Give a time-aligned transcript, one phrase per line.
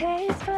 [0.00, 0.49] taste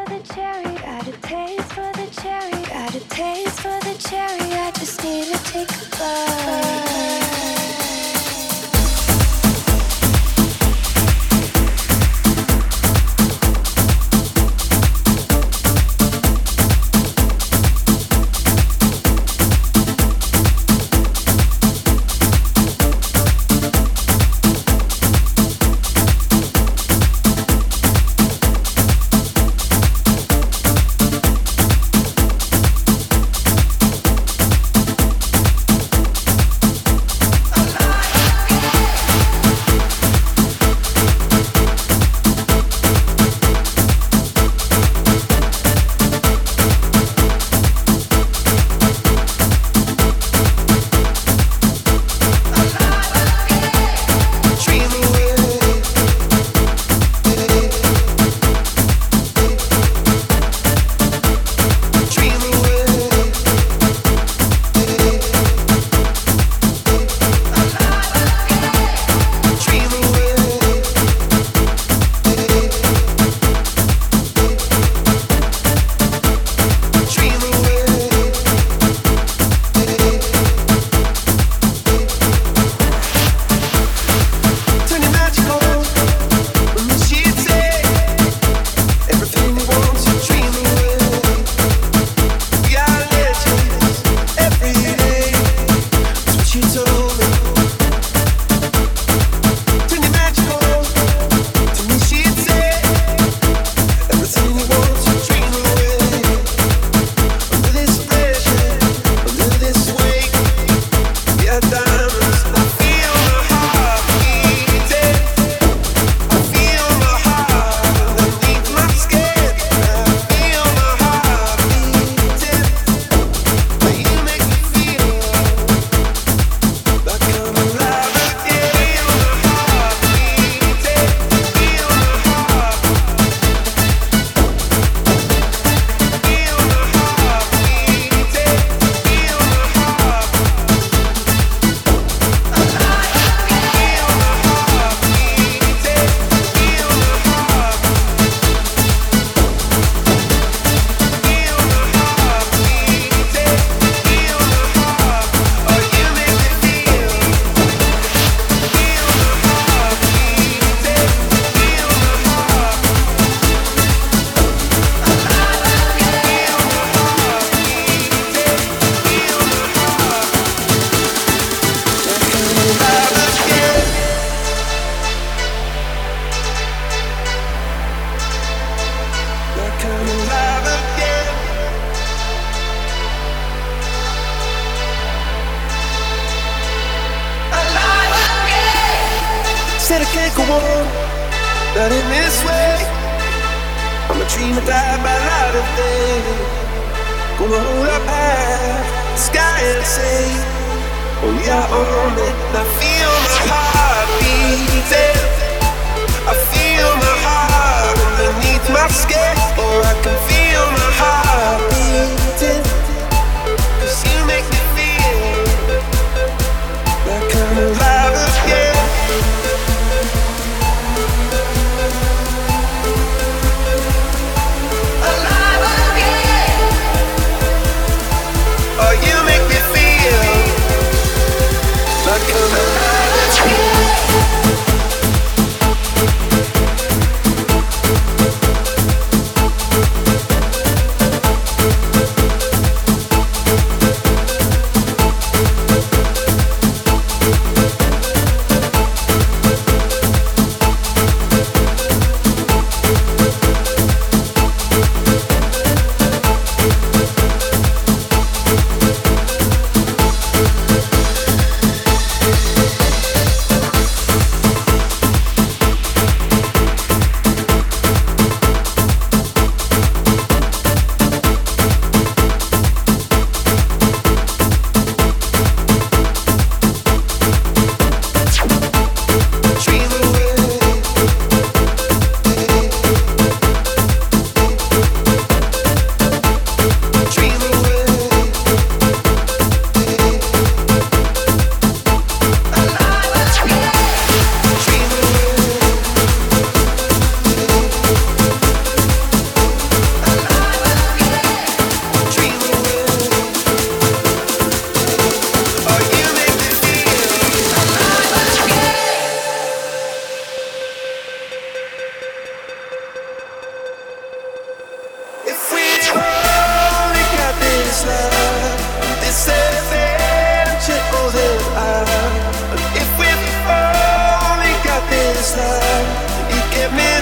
[326.62, 327.01] give me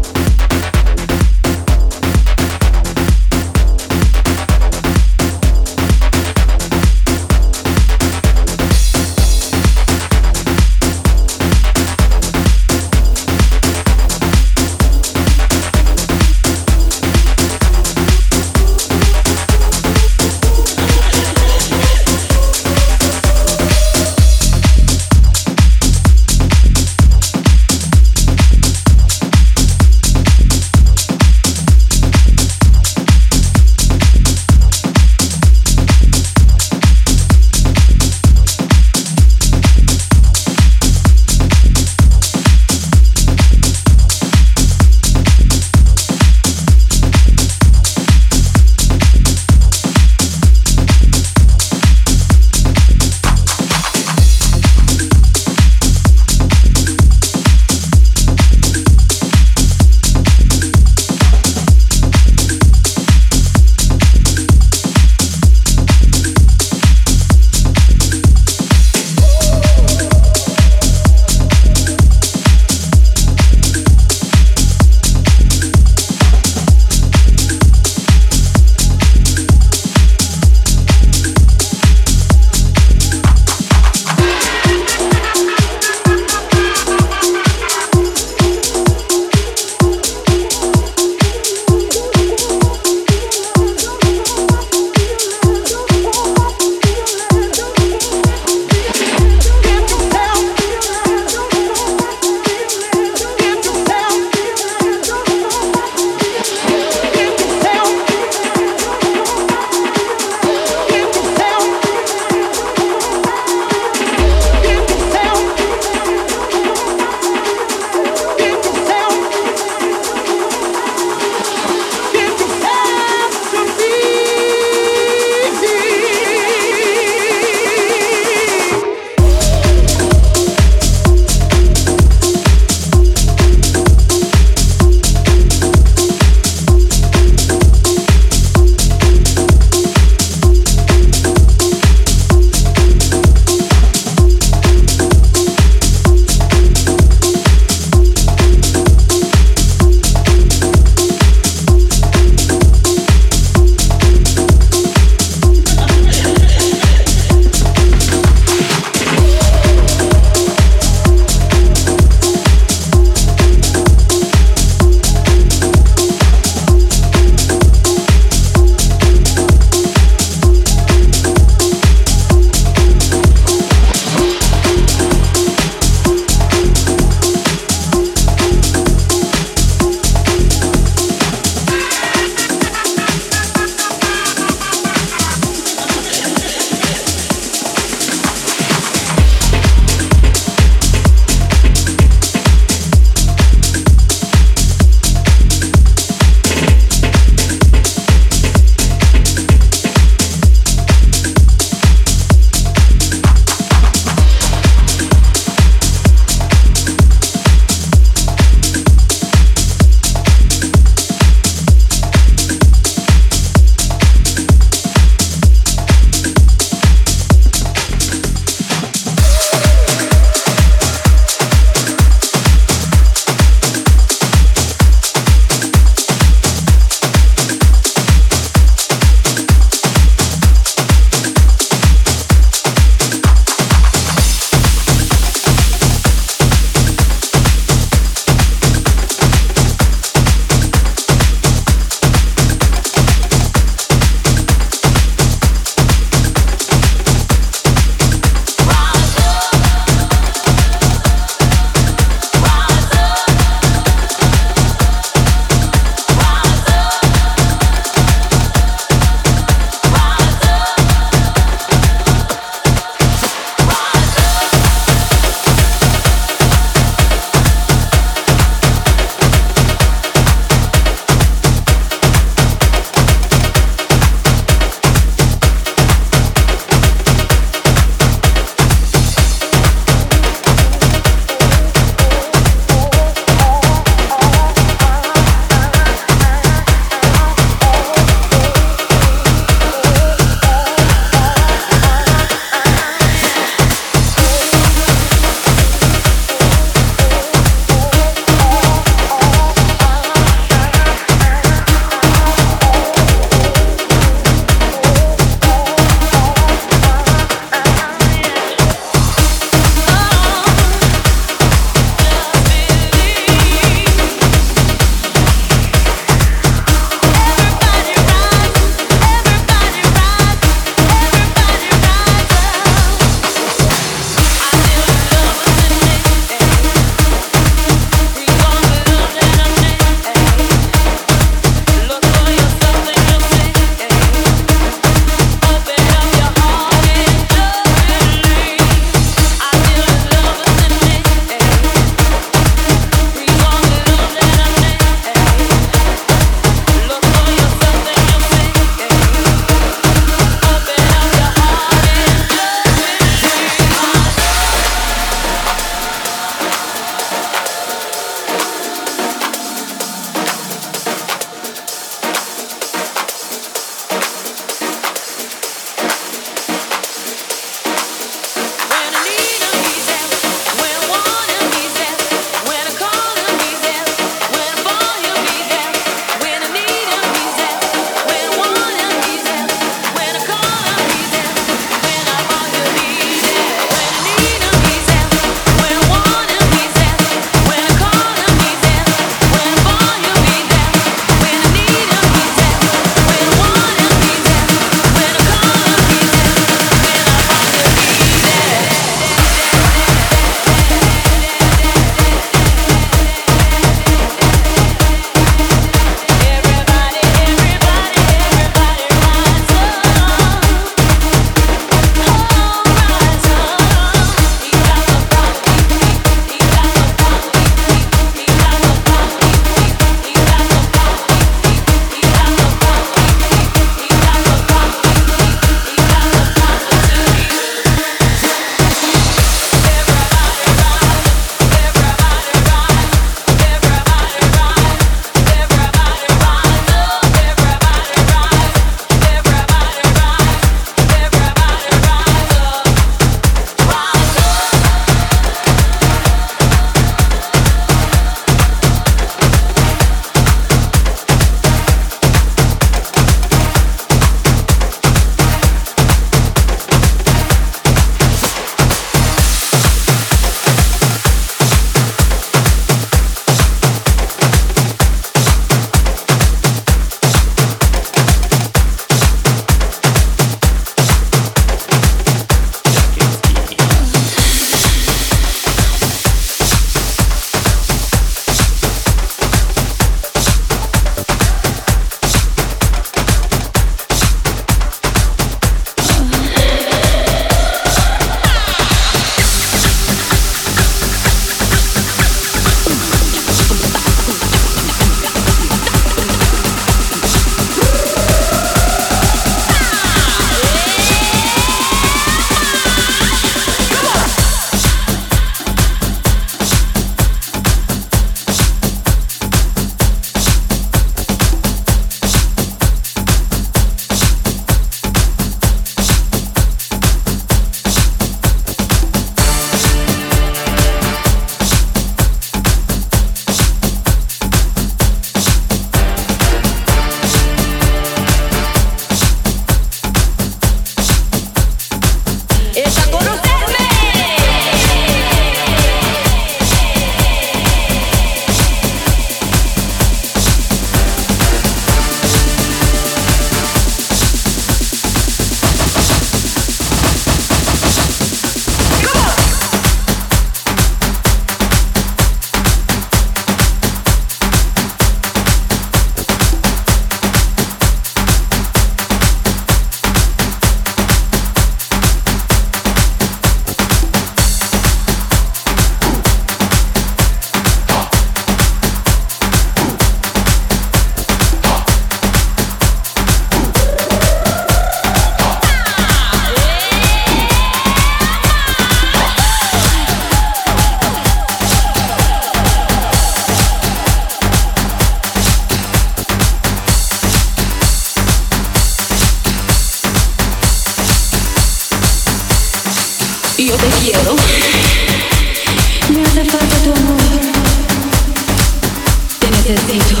[599.51, 600.00] Cause they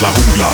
[0.00, 0.48] La jungla.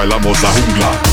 [0.00, 1.09] Bailamos la jungla.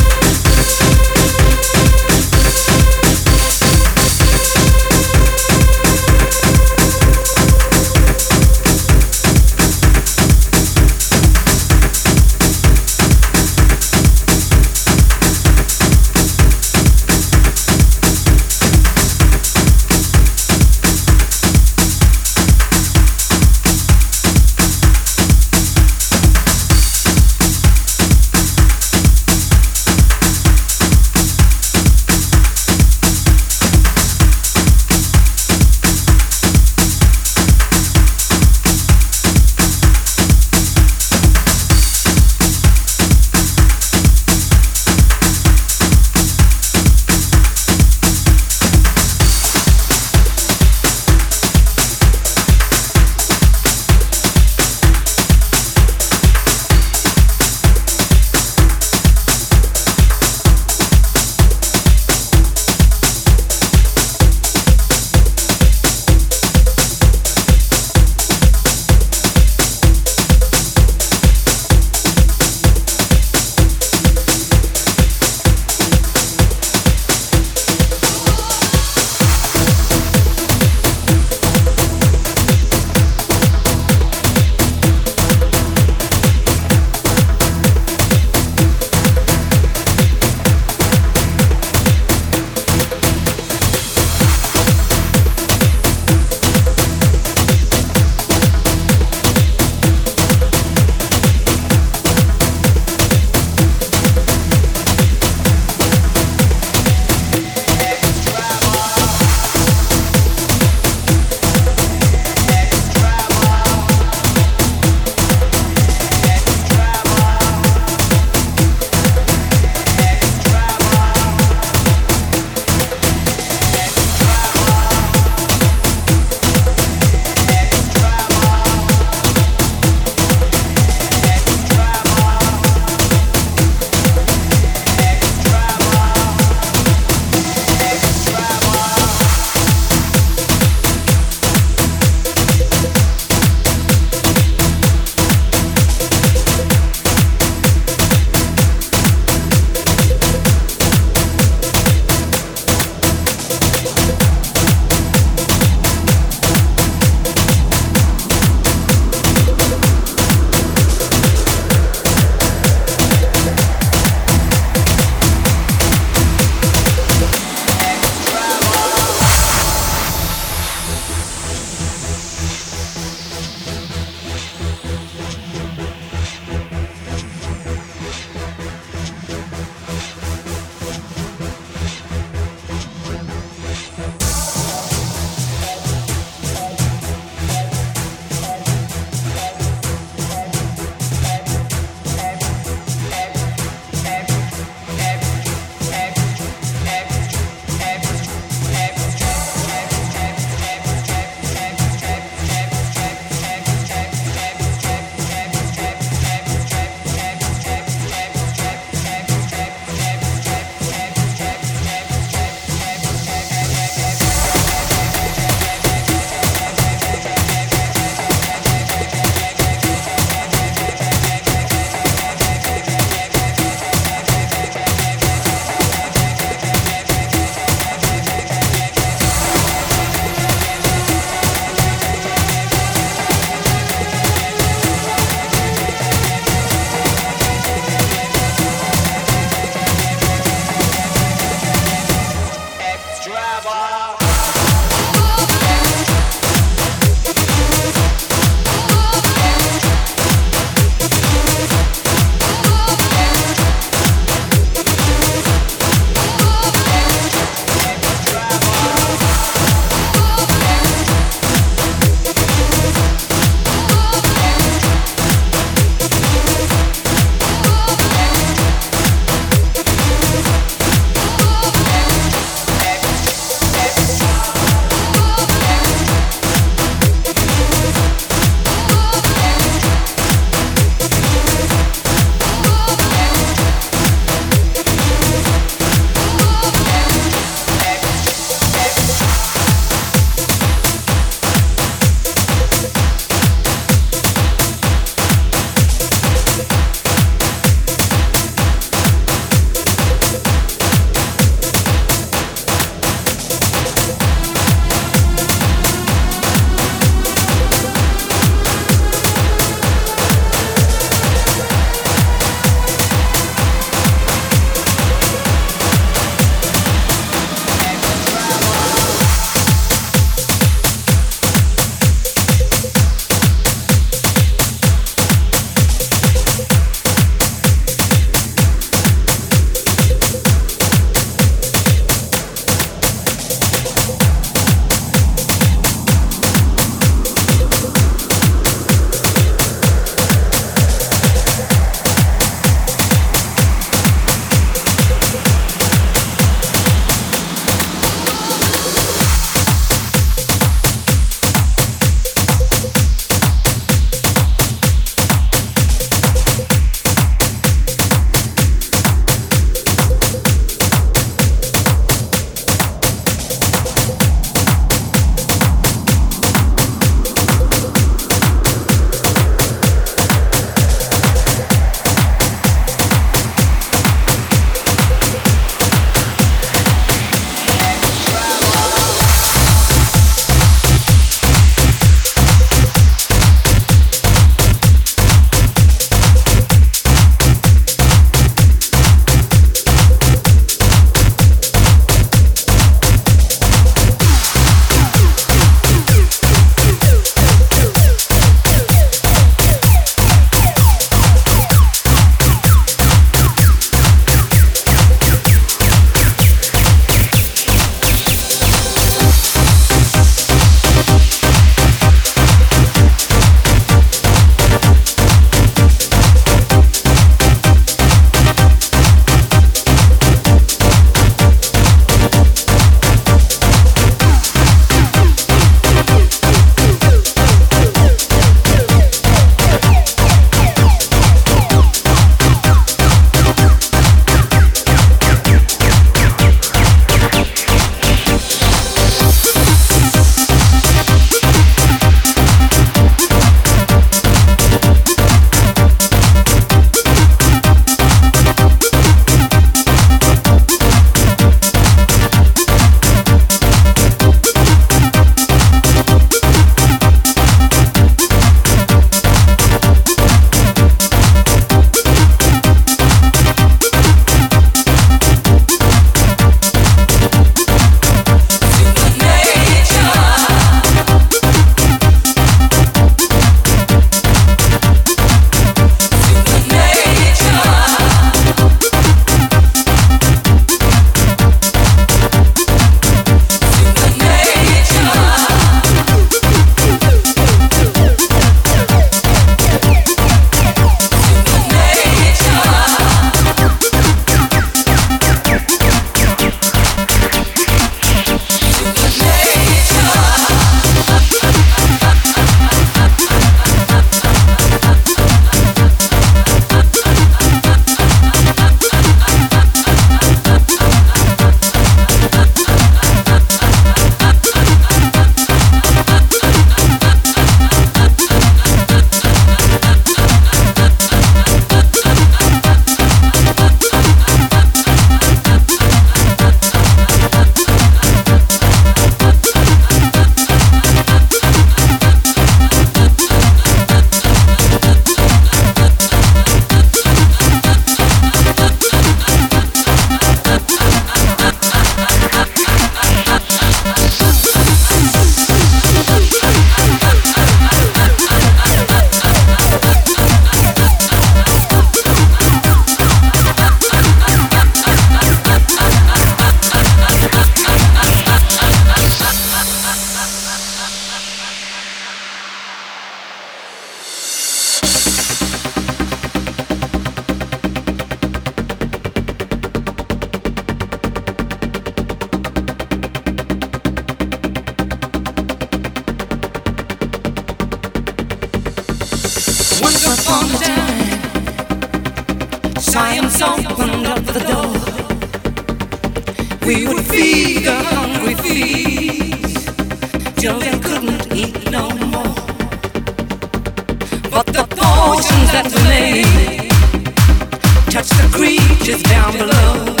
[598.31, 600.00] Creatures down below,